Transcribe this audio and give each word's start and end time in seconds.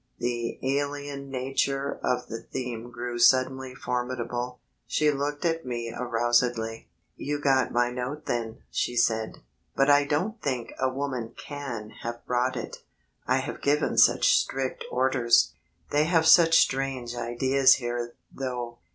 The 0.17 0.57
alien 0.63 1.29
nature 1.29 1.99
of 2.03 2.25
the 2.27 2.41
theme 2.41 2.89
grew 2.89 3.19
suddenly 3.19 3.75
formidable. 3.75 4.59
She 4.87 5.11
looked 5.11 5.45
at 5.45 5.63
me 5.63 5.93
arousedly. 5.95 6.87
"You 7.17 7.39
got 7.39 7.71
my 7.71 7.91
note 7.91 8.25
then," 8.25 8.63
she 8.71 8.95
said. 8.95 9.43
"But 9.75 9.91
I 9.91 10.05
don't 10.05 10.41
think 10.41 10.73
a 10.79 10.89
woman 10.89 11.35
can 11.37 11.91
have 12.01 12.25
brought 12.25 12.57
it. 12.57 12.77
I 13.27 13.41
have 13.41 13.61
given 13.61 13.95
such 13.95 14.33
strict 14.35 14.85
orders. 14.89 15.53
They 15.91 16.05
have 16.05 16.25
such 16.25 16.57
strange 16.57 17.13
ideas 17.13 17.75
here, 17.75 18.15
though. 18.31 18.79